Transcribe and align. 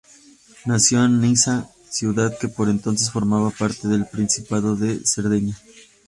Nació 0.65 1.05
en 1.05 1.21
Niza, 1.21 1.69
ciudad 1.91 2.35
que 2.39 2.47
por 2.47 2.69
entonces 2.69 3.11
formaba 3.11 3.51
parte 3.51 3.87
del 3.87 4.07
Principado 4.07 4.75
de 4.75 5.05
Cerdeña. 5.05 5.55